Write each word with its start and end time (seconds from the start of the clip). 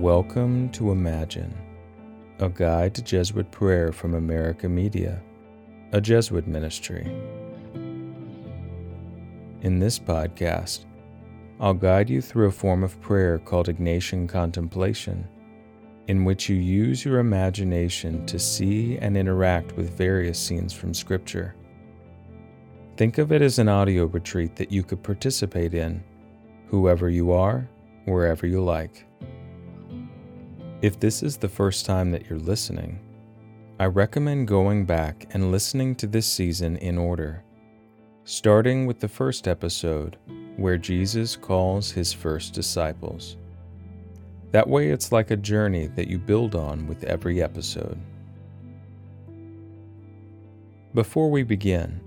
Welcome 0.00 0.70
to 0.70 0.92
Imagine, 0.92 1.54
a 2.38 2.48
guide 2.48 2.94
to 2.94 3.02
Jesuit 3.02 3.50
prayer 3.50 3.92
from 3.92 4.14
America 4.14 4.66
Media, 4.66 5.20
a 5.92 6.00
Jesuit 6.00 6.46
ministry. 6.46 7.04
In 9.60 9.78
this 9.78 9.98
podcast, 9.98 10.86
I'll 11.60 11.74
guide 11.74 12.08
you 12.08 12.22
through 12.22 12.46
a 12.46 12.50
form 12.50 12.82
of 12.82 12.98
prayer 13.02 13.40
called 13.40 13.68
Ignatian 13.68 14.26
contemplation, 14.26 15.28
in 16.06 16.24
which 16.24 16.48
you 16.48 16.56
use 16.56 17.04
your 17.04 17.18
imagination 17.18 18.24
to 18.24 18.38
see 18.38 18.96
and 18.96 19.18
interact 19.18 19.76
with 19.76 19.98
various 19.98 20.38
scenes 20.38 20.72
from 20.72 20.94
Scripture. 20.94 21.54
Think 22.96 23.18
of 23.18 23.32
it 23.32 23.42
as 23.42 23.58
an 23.58 23.68
audio 23.68 24.06
retreat 24.06 24.56
that 24.56 24.72
you 24.72 24.82
could 24.82 25.02
participate 25.02 25.74
in, 25.74 26.02
whoever 26.68 27.10
you 27.10 27.32
are, 27.32 27.68
wherever 28.06 28.46
you 28.46 28.64
like. 28.64 29.04
If 30.82 30.98
this 30.98 31.22
is 31.22 31.36
the 31.36 31.48
first 31.48 31.84
time 31.84 32.10
that 32.12 32.30
you're 32.30 32.38
listening, 32.38 33.00
I 33.78 33.84
recommend 33.84 34.48
going 34.48 34.86
back 34.86 35.26
and 35.32 35.52
listening 35.52 35.94
to 35.96 36.06
this 36.06 36.26
season 36.26 36.78
in 36.78 36.96
order, 36.96 37.44
starting 38.24 38.86
with 38.86 38.98
the 38.98 39.08
first 39.08 39.46
episode 39.46 40.16
where 40.56 40.78
Jesus 40.78 41.36
calls 41.36 41.90
his 41.90 42.14
first 42.14 42.54
disciples. 42.54 43.36
That 44.52 44.66
way, 44.66 44.88
it's 44.88 45.12
like 45.12 45.30
a 45.30 45.36
journey 45.36 45.88
that 45.88 46.08
you 46.08 46.16
build 46.16 46.54
on 46.54 46.86
with 46.86 47.04
every 47.04 47.42
episode. 47.42 48.00
Before 50.94 51.30
we 51.30 51.42
begin, 51.42 52.00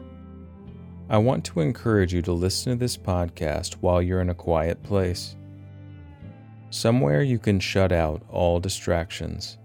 I 1.09 1.19
want 1.19 1.45
to 1.45 1.59
encourage 1.59 2.11
you 2.11 2.23
to 2.23 2.33
listen 2.33 2.73
to 2.73 2.79
this 2.79 2.97
podcast 2.97 3.75
while 3.81 4.01
you're 4.01 4.21
in 4.21 4.31
a 4.31 4.35
quiet 4.35 4.81
place 4.81 5.35
somewhere 6.73 7.21
you 7.21 7.37
can 7.37 7.59
shut 7.59 7.91
out 7.91 8.23
all 8.29 8.59
distractions. 8.59 9.57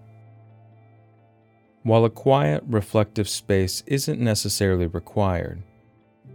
While 1.83 2.05
a 2.05 2.11
quiet, 2.11 2.63
reflective 2.67 3.29
space 3.29 3.83
isn't 3.87 4.21
necessarily 4.21 4.87
required, 4.87 5.63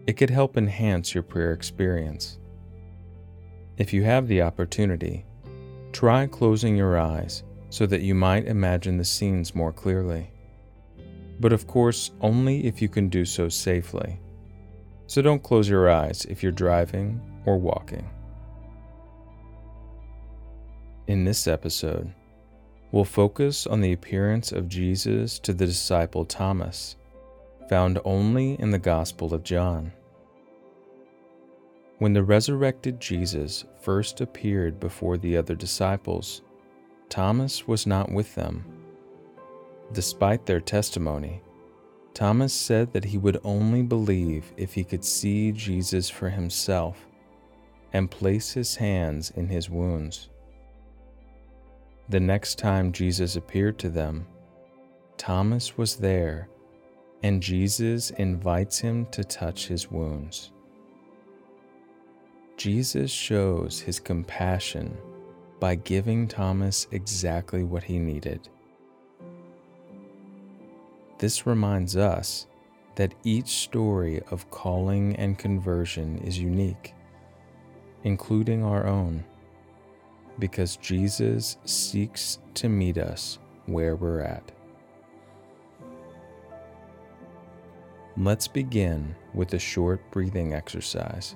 it 0.08 0.14
could 0.14 0.32
help 0.32 0.58
enhance 0.58 1.14
your 1.14 1.24
prayer 1.24 1.54
experience. 1.54 2.40
If 3.78 3.94
you 3.94 4.04
have 4.04 4.28
the 4.28 4.42
opportunity, 4.42 5.26
try 5.92 6.26
closing 6.26 6.76
your 6.76 6.98
eyes 6.98 7.44
so 7.70 7.86
that 7.86 8.02
you 8.02 8.16
might 8.16 8.46
imagine 8.46 8.98
the 8.98 9.06
scenes 9.06 9.54
more 9.54 9.72
clearly. 9.72 10.32
But 11.40 11.54
of 11.54 11.68
course, 11.68 12.12
only 12.20 12.66
if 12.66 12.82
you 12.82 12.90
can 12.90 13.10
do 13.10 13.26
so 13.26 13.48
safely. 13.48 14.20
So 15.06 15.22
don't 15.22 15.44
close 15.44 15.70
your 15.70 15.90
eyes 15.90 16.26
if 16.26 16.42
you're 16.42 16.52
driving 16.52 17.22
or 17.46 17.58
walking. 17.58 18.10
In 21.06 21.26
this 21.26 21.48
episode, 21.48 22.14
we'll 22.94 23.04
focus 23.04 23.68
on 23.68 23.82
the 23.82 23.92
appearance 23.92 24.54
of 24.54 24.70
Jesus 24.70 25.38
to 25.40 25.54
the 25.54 25.66
disciple 25.66 26.24
Thomas, 26.24 26.96
found 27.68 28.00
only 28.06 28.54
in 28.54 28.72
the 28.72 28.80
Gospel 28.80 29.34
of 29.34 29.44
John. 29.44 29.92
When 31.98 32.14
the 32.14 32.24
resurrected 32.24 33.02
Jesus 33.02 33.66
first 33.82 34.22
appeared 34.22 34.80
before 34.80 35.18
the 35.18 35.36
other 35.36 35.56
disciples, 35.56 36.42
Thomas 37.10 37.68
was 37.68 37.86
not 37.86 38.10
with 38.10 38.34
them. 38.36 38.64
Despite 39.92 40.46
their 40.46 40.62
testimony, 40.62 41.42
Thomas 42.14 42.54
said 42.54 42.94
that 42.94 43.04
he 43.04 43.18
would 43.18 43.42
only 43.44 43.82
believe 43.82 44.54
if 44.56 44.74
he 44.74 44.86
could 44.86 45.04
see 45.04 45.52
Jesus 45.52 46.10
for 46.10 46.30
himself 46.30 47.08
and 47.92 48.10
place 48.10 48.54
his 48.54 48.78
hands 48.78 49.32
in 49.32 49.50
his 49.50 49.70
wounds. 49.70 50.30
The 52.10 52.20
next 52.20 52.60
time 52.60 52.92
Jesus 52.92 53.38
appeared 53.38 53.80
to 53.80 53.90
them, 53.90 54.28
Thomas 55.18 55.78
was 55.78 55.96
there, 55.96 56.50
and 57.24 57.42
Jesus 57.42 58.10
invites 58.12 58.78
him 58.80 59.06
to 59.12 59.24
touch 59.24 59.68
his 59.68 59.90
wounds. 59.90 60.52
Jesus 62.58 63.10
shows 63.10 63.80
his 63.80 64.02
compassion 64.02 64.98
by 65.62 65.76
giving 65.76 66.28
Thomas 66.28 66.88
exactly 66.92 67.64
what 67.64 67.84
he 67.84 67.98
needed. 67.98 68.50
This 71.20 71.48
reminds 71.48 71.96
us 71.96 72.48
that 72.96 73.16
each 73.24 73.48
story 73.48 74.22
of 74.30 74.52
calling 74.52 75.16
and 75.16 75.40
conversion 75.40 76.18
is 76.18 76.38
unique, 76.38 76.94
including 78.04 78.62
our 78.62 78.86
own 78.86 79.24
because 80.40 80.78
Jesus 80.78 81.58
seeks 81.66 82.40
to 82.56 82.70
meet 82.70 82.98
us 82.98 83.40
where 83.66 83.96
we're 83.96 84.22
at. 84.22 84.52
Let's 88.16 88.48
begin 88.48 89.16
with 89.34 89.54
a 89.56 89.60
short 89.60 90.00
breathing 90.12 90.54
exercise. 90.54 91.36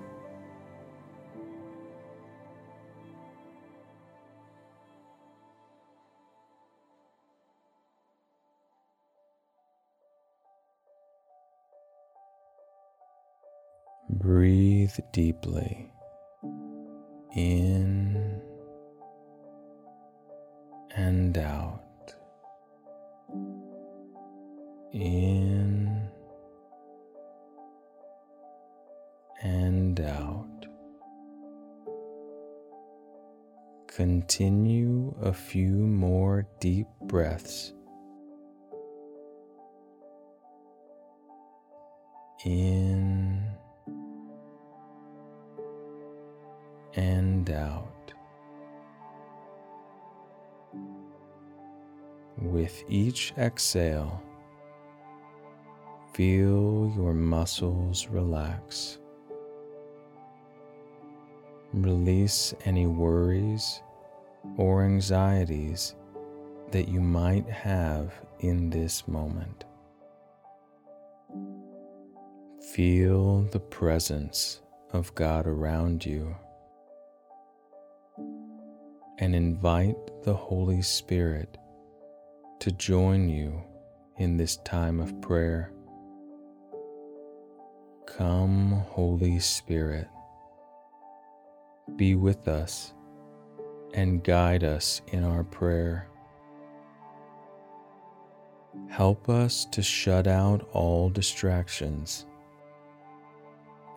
Breathe 14.10 14.94
deeply 15.12 15.92
in 17.36 18.27
and 20.96 21.38
out. 21.38 22.16
In 24.94 26.10
and 29.42 30.00
out. 30.00 30.66
Continue 33.88 35.16
a 35.22 35.34
few 35.34 35.74
more 35.74 36.48
deep 36.60 36.88
breaths. 37.02 37.74
In 42.46 43.44
and 46.96 47.50
out. 47.50 47.97
With 52.42 52.84
each 52.88 53.34
exhale, 53.36 54.22
feel 56.14 56.94
your 56.96 57.14
muscles 57.14 58.08
relax. 58.10 59.00
Release 61.74 62.54
any 62.64 62.86
worries 62.86 63.82
or 64.56 64.84
anxieties 64.84 65.96
that 66.72 66.88
you 66.88 67.02
might 67.02 67.50
have 67.50 68.14
in 68.40 68.70
this 68.70 69.08
moment. 69.08 69.66
Feel 72.72 73.42
the 73.42 73.60
presence 73.60 74.62
of 74.94 75.14
God 75.16 75.48
around 75.48 76.06
you 76.06 76.36
and 79.18 79.36
invite 79.36 79.98
the 80.24 80.36
Holy 80.36 80.84
Spirit 80.84 81.58
to 82.60 82.72
join 82.72 83.30
you 83.30 83.64
in 84.18 84.38
this 84.38 84.58
time 84.58 85.00
of 85.00 85.22
prayer. 85.22 85.72
Come, 88.06 88.72
Holy 88.90 89.40
Spirit, 89.40 90.08
be 91.96 92.16
with 92.16 92.48
us 92.48 92.94
and 93.94 94.24
guide 94.24 94.64
us 94.64 95.02
in 95.08 95.24
our 95.24 95.44
prayer. 95.44 96.08
Help 98.90 99.30
us 99.30 99.66
to 99.66 99.82
shut 99.82 100.28
out 100.28 100.68
all 100.74 101.10
distractions 101.10 102.26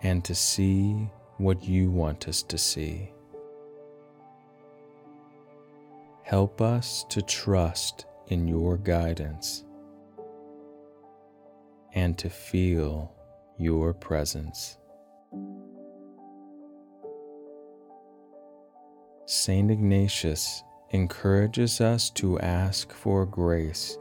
and 0.03 0.25
to 0.25 0.35
see 0.35 1.09
what 1.39 1.65
you 1.65 1.91
want 1.91 2.29
us 2.29 2.43
to 2.43 2.59
see. 2.59 3.11
Help 6.23 6.61
us 6.61 7.05
to 7.09 7.23
trust 7.23 8.07
in 8.31 8.47
your 8.47 8.77
guidance 8.77 9.65
and 11.93 12.17
to 12.17 12.31
feel 12.31 13.13
your 13.59 13.93
presence. 13.93 14.79
St. 19.27 19.71
Ignatius 19.71 20.63
encourages 20.91 21.81
us 21.81 22.11
to 22.11 22.39
ask 22.41 22.93
for 22.93 23.27
grace 23.27 23.99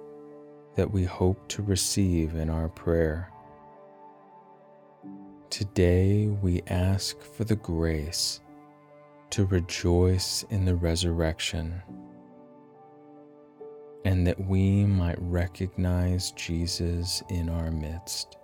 that 0.76 0.90
we 0.90 1.04
hope 1.04 1.48
to 1.50 1.62
receive 1.62 2.36
in 2.36 2.50
our 2.50 2.70
prayer. 2.70 3.32
Today 5.50 6.28
we 6.28 6.62
ask 6.68 7.20
for 7.22 7.44
the 7.44 7.56
grace 7.56 8.42
to 9.32 9.46
rejoice 9.46 10.44
in 10.50 10.66
the 10.66 10.76
resurrection 10.76 11.82
and 14.06 14.26
that 14.26 14.40
we 14.40 14.86
might 14.86 15.18
recognize 15.20 16.32
Jesus 16.32 17.22
in 17.30 17.50
our 17.50 17.72
midst. 17.72 18.38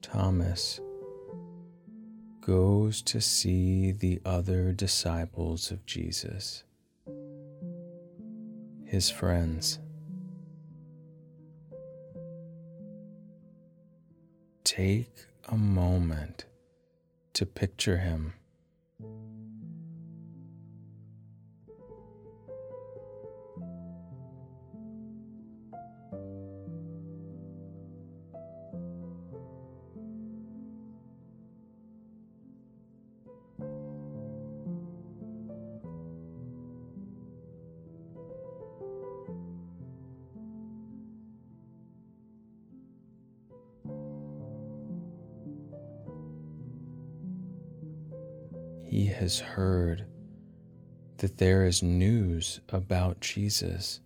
Thomas 0.00 0.80
goes 2.46 3.00
to 3.00 3.20
see 3.22 3.90
the 3.90 4.20
other 4.24 4.70
disciples 4.72 5.70
of 5.70 5.86
Jesus, 5.86 6.64
his 8.84 9.08
friends. 9.08 9.78
Take 14.62 15.26
a 15.48 15.56
moment 15.56 16.44
to 17.32 17.46
picture 17.46 17.98
him. 17.98 18.34
He 48.94 49.06
has 49.06 49.40
heard 49.40 50.06
that 51.16 51.36
there 51.36 51.66
is 51.66 51.82
news 51.82 52.60
about 52.68 53.20
Jesus. 53.20 53.98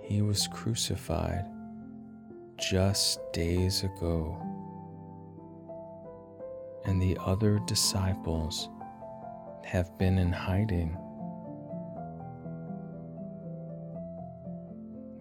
He 0.00 0.22
was 0.22 0.46
crucified 0.52 1.44
just 2.58 3.18
days 3.32 3.82
ago, 3.82 4.40
and 6.84 7.02
the 7.02 7.18
other 7.20 7.58
disciples 7.66 8.68
have 9.64 9.98
been 9.98 10.16
in 10.16 10.30
hiding. 10.30 10.90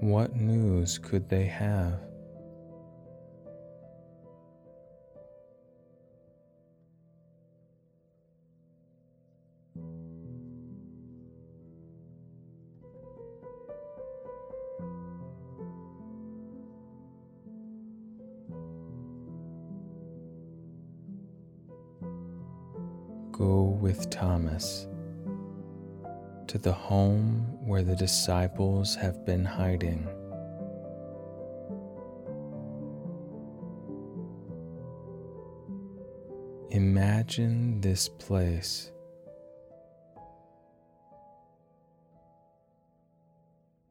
What 0.01 0.35
news 0.35 0.99
could 0.99 1.29
they 1.29 1.45
have? 1.45 2.10
With 23.81 24.11
Thomas 24.11 24.87
to 26.45 26.59
the 26.59 26.71
home 26.71 27.47
where 27.65 27.81
the 27.81 27.95
disciples 27.95 28.95
have 28.95 29.25
been 29.25 29.43
hiding. 29.43 30.07
Imagine 36.69 37.81
this 37.81 38.07
place. 38.07 38.91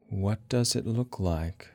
What 0.07 0.47
does 0.49 0.75
it 0.75 0.87
look 0.87 1.19
like? 1.19 1.67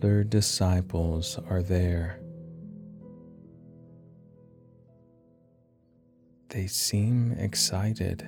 Other 0.00 0.24
disciples 0.24 1.38
are 1.50 1.60
there. 1.60 2.20
They 6.48 6.66
seem 6.66 7.32
excited. 7.32 8.26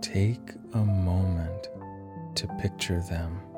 Take 0.00 0.40
a 0.74 0.78
moment 0.78 1.68
to 2.34 2.48
picture 2.60 3.00
them. 3.00 3.51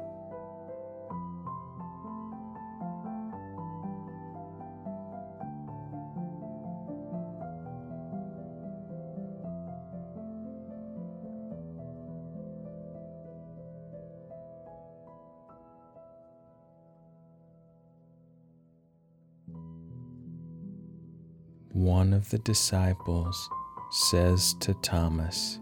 The 22.31 22.38
disciples 22.38 23.48
says 23.90 24.54
to 24.60 24.74
Thomas, 24.74 25.58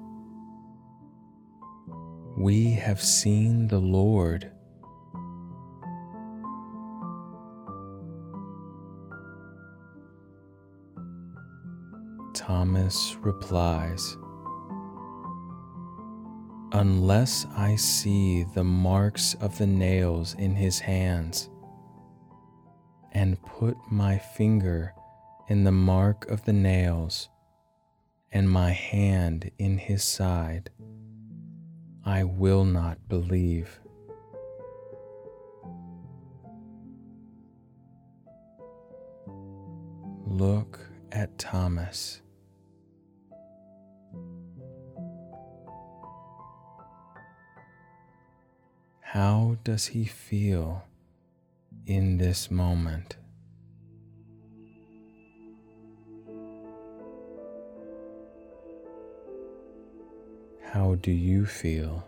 We 2.36 2.70
have 2.72 3.02
seen 3.02 3.68
the 3.68 3.78
Lord. 3.78 4.50
Thomas 12.34 13.16
replies, 13.20 14.16
Unless 16.72 17.46
I 17.56 17.76
see 17.76 18.44
the 18.54 18.64
marks 18.64 19.34
of 19.40 19.58
the 19.58 19.66
nails 19.66 20.34
in 20.38 20.54
his 20.54 20.78
hands 20.78 21.50
and 23.12 23.40
put 23.42 23.76
my 23.90 24.18
finger 24.18 24.94
in 25.52 25.64
the 25.64 25.70
mark 25.70 26.26
of 26.30 26.42
the 26.46 26.52
nails, 26.54 27.28
and 28.32 28.48
my 28.48 28.70
hand 28.70 29.50
in 29.58 29.76
his 29.76 30.02
side, 30.02 30.70
I 32.06 32.24
will 32.24 32.64
not 32.64 33.06
believe. 33.06 33.78
Look 40.26 40.80
at 41.12 41.36
Thomas. 41.38 42.22
How 49.02 49.58
does 49.64 49.88
he 49.88 50.06
feel 50.06 50.84
in 51.84 52.16
this 52.16 52.50
moment? 52.50 53.18
How 60.72 60.94
do 60.94 61.10
you 61.10 61.44
feel? 61.44 62.02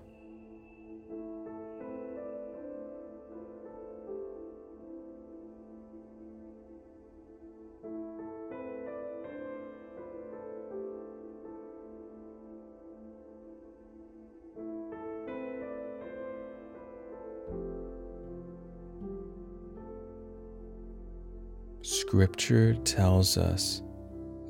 Scripture 21.82 22.72
tells 22.76 23.36
us 23.36 23.82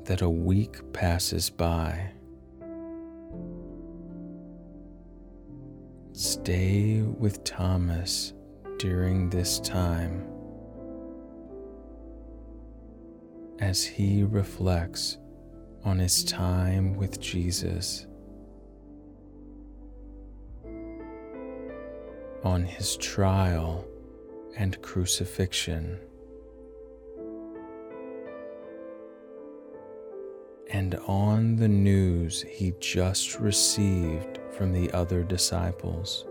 that 0.05 0.21
a 0.21 0.29
week 0.29 0.93
passes 0.93 1.49
by 1.49 2.14
Stay 6.17 7.01
with 7.01 7.43
Thomas 7.43 8.31
during 8.79 9.29
this 9.29 9.59
time 9.59 10.25
as 13.59 13.83
he 13.83 14.23
reflects 14.23 15.17
on 15.83 15.99
his 15.99 16.23
time 16.23 16.95
with 16.95 17.19
Jesus, 17.19 18.07
on 22.45 22.63
his 22.63 22.95
trial 22.95 23.85
and 24.55 24.81
crucifixion. 24.81 25.99
and 30.71 30.95
on 31.07 31.55
the 31.55 31.67
news 31.67 32.41
he 32.41 32.73
just 32.79 33.39
received 33.39 34.39
from 34.55 34.71
the 34.71 34.91
other 34.91 35.23
disciples. 35.23 36.25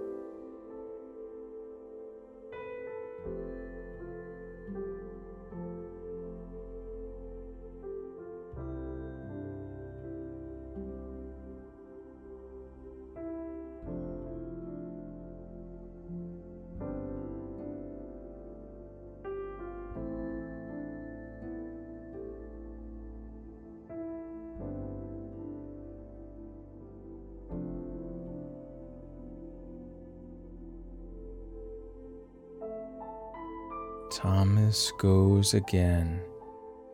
Thomas 34.14 34.92
goes 34.98 35.54
again 35.54 36.20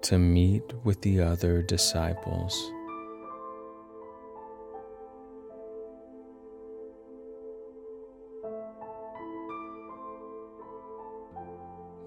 to 0.01 0.19
meet 0.19 0.63
with 0.85 1.03
the 1.03 1.21
other 1.21 1.61
disciples. 1.61 2.73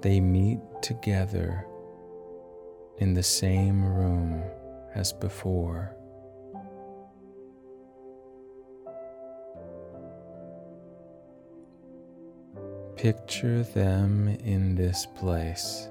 They 0.02 0.20
meet 0.20 0.58
together 0.82 1.68
in 2.98 3.14
the 3.14 3.22
same 3.22 3.86
room 3.86 4.42
as 4.96 5.14
before. 5.14 5.96
Picture 12.96 13.64
them 13.64 14.28
in 14.44 14.76
this 14.76 15.06
place. 15.16 15.90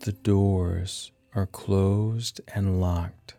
The 0.00 0.12
doors 0.12 1.10
are 1.34 1.46
closed 1.46 2.40
and 2.54 2.80
locked. 2.80 3.37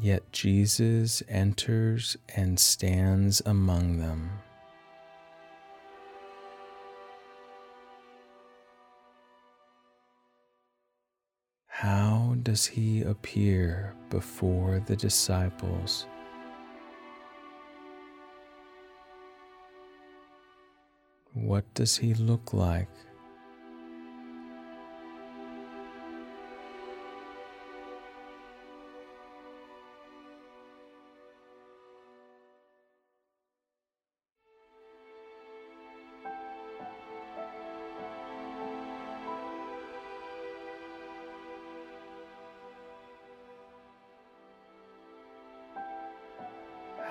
Yet 0.00 0.32
Jesus 0.32 1.22
enters 1.28 2.16
and 2.34 2.58
stands 2.58 3.42
among 3.44 3.98
them. 3.98 4.30
How 11.66 12.36
does 12.42 12.64
he 12.64 13.02
appear 13.02 13.94
before 14.08 14.80
the 14.86 14.96
disciples? 14.96 16.06
What 21.34 21.64
does 21.74 21.96
he 21.96 22.14
look 22.14 22.52
like? 22.52 22.88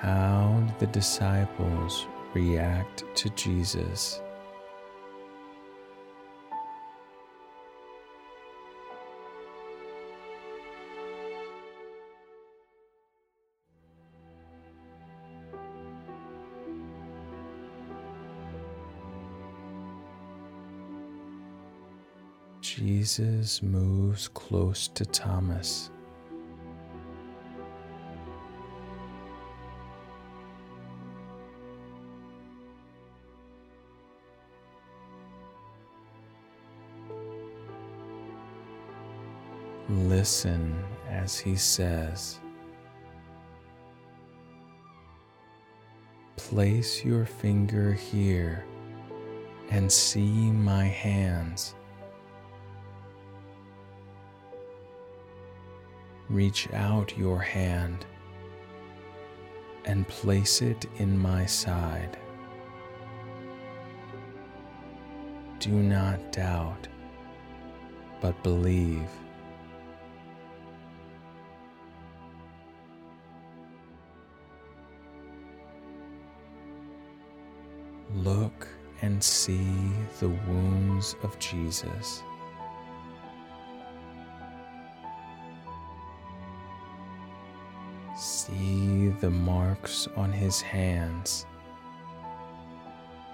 How 0.02 0.60
did 0.66 0.80
the 0.80 0.88
disciples 0.88 2.08
react 2.34 3.04
to 3.18 3.30
Jesus? 3.30 4.20
Jesus 22.60 23.62
moves 23.62 24.28
close 24.30 24.88
to 24.88 25.06
Thomas. 25.06 25.92
Listen 39.90 40.84
as 41.10 41.40
he 41.40 41.56
says, 41.56 42.40
Place 46.38 47.04
your 47.04 47.26
finger 47.26 47.94
here 47.94 48.66
and 49.70 49.92
see 49.92 50.52
my 50.52 50.86
hands. 50.86 51.76
Reach 56.30 56.72
out 56.74 57.18
your 57.18 57.40
hand 57.40 58.06
and 59.86 60.08
place 60.08 60.62
it 60.62 60.86
in 60.98 61.18
my 61.18 61.46
side. 61.46 62.18
Do 65.60 65.72
not 65.72 66.32
doubt, 66.32 66.88
but 68.22 68.42
believe. 68.44 69.10
Look 78.16 78.68
and 79.02 79.24
see 79.24 79.92
the 80.20 80.30
wounds 80.30 81.16
of 81.24 81.38
Jesus. 81.40 82.24
See 88.18 89.10
the 89.22 89.30
marks 89.30 90.08
on 90.16 90.32
his 90.32 90.62
hands 90.62 91.46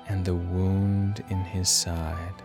and 0.08 0.24
the 0.24 0.36
wound 0.36 1.24
in 1.30 1.40
his 1.40 1.70
side. 1.70 2.44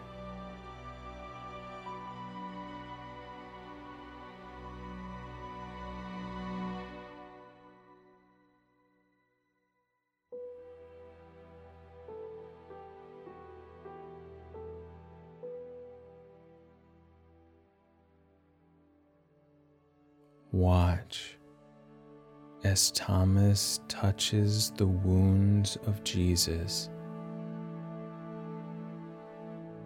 As 22.64 22.90
Thomas 22.92 23.80
touches 23.88 24.70
the 24.76 24.86
wounds 24.86 25.76
of 25.86 26.02
Jesus 26.04 26.88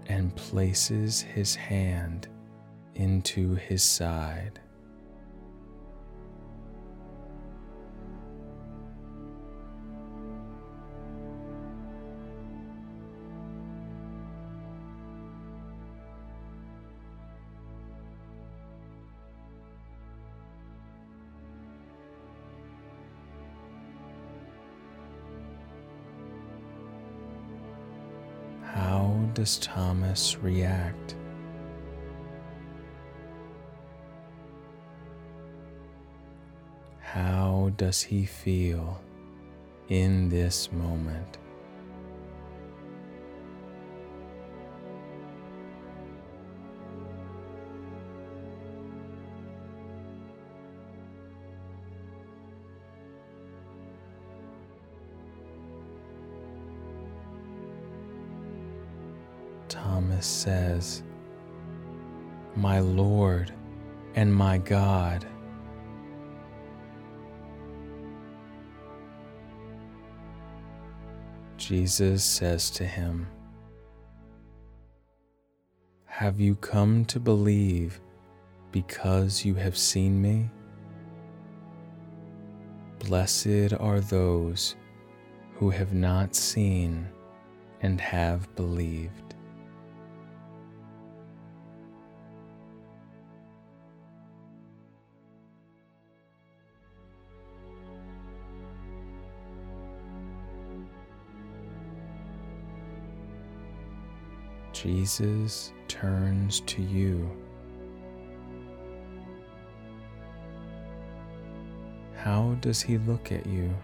and 0.08 0.34
places 0.36 1.20
his 1.20 1.54
hand 1.54 2.28
into 2.94 3.54
his 3.54 3.82
side. 3.82 4.60
Does 29.36 29.58
Thomas 29.58 30.38
react? 30.38 31.14
How 37.00 37.70
does 37.76 38.00
he 38.00 38.24
feel 38.24 38.98
in 39.90 40.30
this 40.30 40.72
moment? 40.72 41.36
Thomas 60.26 60.42
says, 60.42 61.02
My 62.56 62.80
Lord 62.80 63.52
and 64.16 64.34
my 64.34 64.58
God. 64.58 65.24
Jesus 71.56 72.24
says 72.24 72.70
to 72.70 72.84
him, 72.84 73.28
Have 76.06 76.40
you 76.40 76.56
come 76.56 77.04
to 77.06 77.20
believe 77.20 78.00
because 78.72 79.44
you 79.44 79.54
have 79.54 79.78
seen 79.78 80.20
me? 80.20 80.50
Blessed 82.98 83.74
are 83.78 84.00
those 84.00 84.74
who 85.54 85.70
have 85.70 85.92
not 85.92 86.34
seen 86.34 87.06
and 87.80 88.00
have 88.00 88.52
believed. 88.56 89.25
Jesus 104.86 105.72
turns 105.88 106.60
to 106.60 106.80
you. 106.80 107.28
How 112.14 112.56
does 112.60 112.82
he 112.82 112.98
look 112.98 113.32
at 113.32 113.44
you? 113.46 113.74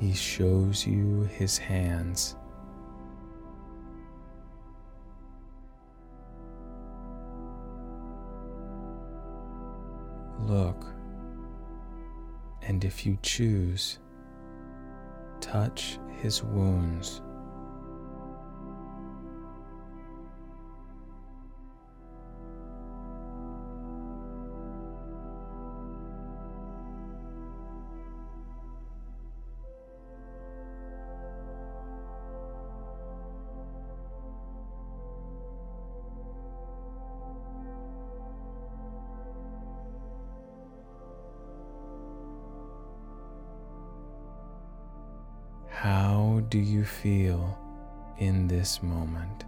He 0.00 0.12
shows 0.12 0.84
you 0.84 1.28
his 1.38 1.56
hands. 1.56 2.34
If 12.92 13.06
you 13.06 13.16
choose, 13.22 13.98
touch 15.40 15.98
his 16.20 16.42
wounds. 16.42 17.22
How 45.82 46.40
do 46.48 46.58
you 46.60 46.84
feel 46.84 47.58
in 48.18 48.46
this 48.46 48.84
moment? 48.84 49.46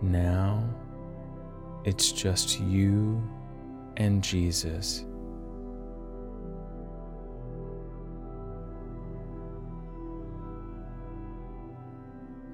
Now 0.00 0.64
it's 1.84 2.12
just 2.12 2.60
you 2.60 3.22
and 3.98 4.24
Jesus. 4.24 5.04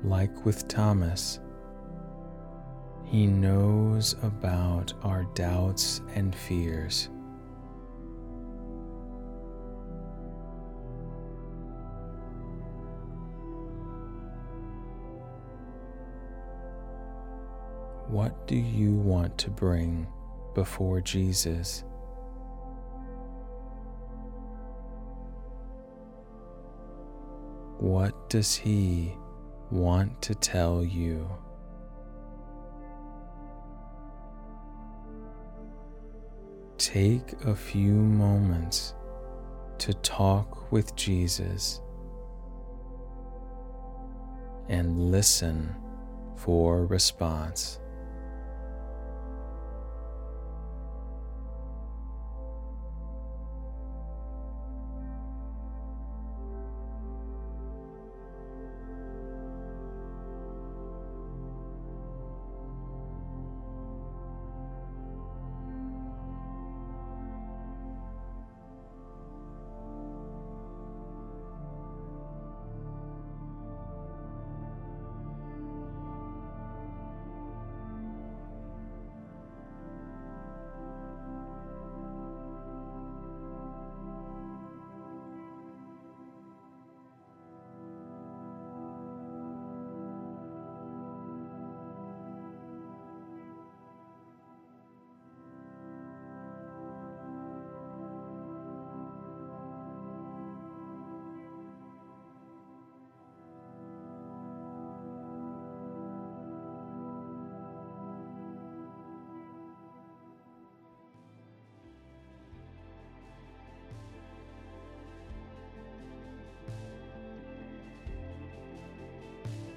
Like 0.05 0.45
with 0.45 0.69
Thomas, 0.69 1.41
he 3.05 3.27
knows 3.27 4.15
about 4.23 4.93
our 5.03 5.25
doubts 5.35 6.01
and 6.15 6.35
fears. 6.35 7.09
What 18.09 18.47
do 18.47 18.57
you 18.57 18.93
want 18.93 19.39
to 19.39 19.51
bring 19.51 20.07
before 20.55 21.01
Jesus? 21.01 21.85
What 27.79 28.29
does 28.29 28.55
He 28.55 29.17
want 29.73 30.21
to 30.23 30.35
tell 30.35 30.85
you. 30.85 31.27
Take 36.77 37.33
a 37.47 37.55
few 37.55 37.93
moments 37.93 38.95
to 39.79 39.95
talk 39.95 40.71
with 40.71 40.95
Jesus 40.95 41.81
and 44.69 45.11
listen 45.11 45.75
for 46.37 46.87
response. 46.87 47.79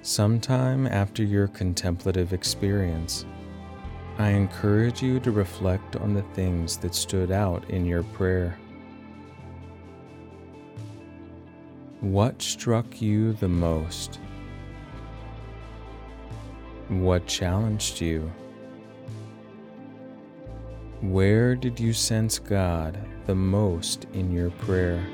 Sometime 0.06 0.86
after 0.86 1.24
your 1.24 1.48
contemplative 1.48 2.32
experience, 2.32 3.26
I 4.18 4.28
encourage 4.28 5.02
you 5.02 5.18
to 5.18 5.32
reflect 5.32 5.96
on 5.96 6.14
the 6.14 6.22
things 6.32 6.76
that 6.76 6.94
stood 6.94 7.32
out 7.32 7.68
in 7.70 7.84
your 7.84 8.04
prayer. 8.04 8.56
What 11.98 12.40
struck 12.40 13.02
you 13.02 13.32
the 13.32 13.48
most? 13.48 14.20
What 16.86 17.26
challenged 17.26 18.00
you? 18.00 18.30
Where 21.00 21.56
did 21.56 21.80
you 21.80 21.92
sense 21.92 22.38
God 22.38 22.96
the 23.26 23.34
most 23.34 24.06
in 24.12 24.30
your 24.30 24.50
prayer? 24.50 25.04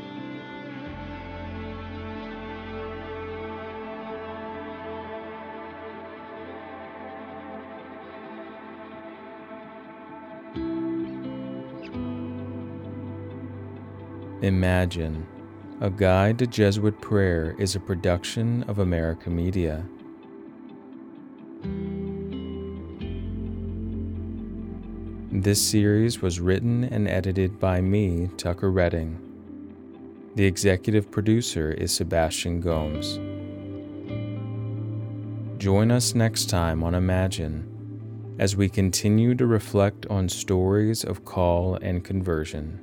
Imagine 14.42 15.24
A 15.80 15.88
Guide 15.88 16.40
to 16.40 16.48
Jesuit 16.48 17.00
Prayer 17.00 17.54
is 17.60 17.76
a 17.76 17.80
production 17.80 18.64
of 18.64 18.80
America 18.80 19.30
Media. 19.30 19.84
This 25.30 25.62
series 25.62 26.20
was 26.20 26.40
written 26.40 26.82
and 26.82 27.06
edited 27.06 27.60
by 27.60 27.80
me, 27.80 28.30
Tucker 28.36 28.72
Redding. 28.72 29.16
The 30.34 30.44
executive 30.44 31.08
producer 31.08 31.70
is 31.70 31.92
Sebastian 31.92 32.60
Gomes. 32.60 33.20
Join 35.62 35.92
us 35.92 36.16
next 36.16 36.50
time 36.50 36.82
on 36.82 36.96
Imagine 36.96 38.34
as 38.40 38.56
we 38.56 38.68
continue 38.68 39.36
to 39.36 39.46
reflect 39.46 40.04
on 40.06 40.28
stories 40.28 41.04
of 41.04 41.24
call 41.24 41.76
and 41.76 42.02
conversion. 42.02 42.80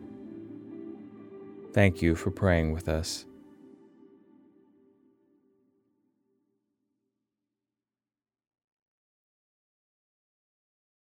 Thank 1.72 2.02
you 2.02 2.16
for 2.16 2.32
praying 2.32 2.74
with 2.74 2.90
us. 2.90 3.26